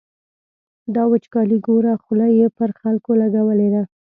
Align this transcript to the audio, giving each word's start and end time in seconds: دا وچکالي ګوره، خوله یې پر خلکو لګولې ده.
دا 0.95 1.03
وچکالي 1.13 1.57
ګوره، 1.67 1.93
خوله 2.03 2.27
یې 2.37 2.47
پر 2.57 2.69
خلکو 2.81 3.11
لګولې 3.21 3.67
ده. 3.73 3.83